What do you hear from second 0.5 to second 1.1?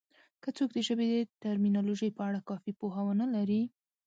څوک د ژبې